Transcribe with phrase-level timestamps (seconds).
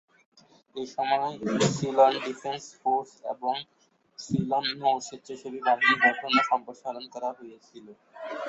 [0.75, 1.31] এসময়
[1.71, 3.55] Ceylon defence force এবং
[4.19, 7.91] সিলন নৌ স্বেচ্ছাসেবী বাহিনী গঠন ও সম্প্রসারণ করা হয়েছিলো।